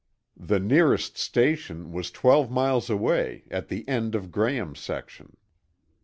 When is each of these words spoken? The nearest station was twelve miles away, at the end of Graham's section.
The 0.35 0.59
nearest 0.59 1.19
station 1.19 1.91
was 1.91 2.09
twelve 2.09 2.49
miles 2.49 2.89
away, 2.89 3.43
at 3.51 3.67
the 3.67 3.87
end 3.87 4.15
of 4.15 4.31
Graham's 4.31 4.79
section. 4.79 5.37